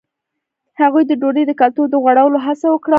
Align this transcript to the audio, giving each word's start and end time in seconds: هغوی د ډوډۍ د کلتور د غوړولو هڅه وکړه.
هغوی 0.81 1.03
د 1.07 1.11
ډوډۍ 1.21 1.43
د 1.47 1.51
کلتور 1.61 1.87
د 1.91 1.95
غوړولو 2.03 2.37
هڅه 2.45 2.67
وکړه. 2.69 2.89